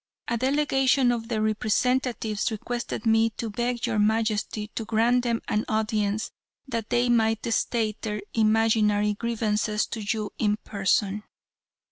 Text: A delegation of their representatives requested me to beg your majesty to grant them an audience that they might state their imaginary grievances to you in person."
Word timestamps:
A 0.27 0.35
delegation 0.35 1.11
of 1.11 1.27
their 1.27 1.43
representatives 1.43 2.49
requested 2.51 3.05
me 3.05 3.29
to 3.37 3.51
beg 3.51 3.85
your 3.85 3.99
majesty 3.99 4.69
to 4.69 4.83
grant 4.83 5.23
them 5.23 5.43
an 5.47 5.63
audience 5.67 6.31
that 6.67 6.89
they 6.89 7.07
might 7.07 7.45
state 7.53 8.01
their 8.01 8.21
imaginary 8.33 9.13
grievances 9.13 9.85
to 9.85 10.01
you 10.01 10.31
in 10.39 10.57
person." 10.63 11.21